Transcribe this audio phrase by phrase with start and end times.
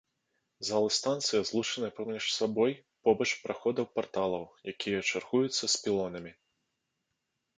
[0.67, 2.71] Залы станцыі злучаныя паміж сабой
[3.09, 6.31] побач праходаў-парталаў, якія чаргуюцца з пілонамі.